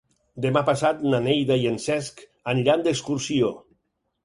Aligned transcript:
Demà 0.45 0.63
passat 0.69 1.03
na 1.11 1.19
Neida 1.25 1.59
i 1.65 1.69
en 1.73 1.77
Cesc 1.85 2.25
aniran 2.55 2.89
d'excursió. 2.91 3.55